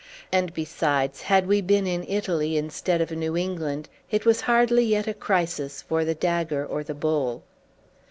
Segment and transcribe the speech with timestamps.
[0.31, 5.05] And besides, had we been in Italy, instead of New England, it was hardly yet
[5.07, 7.43] a crisis for the dagger or the bowl.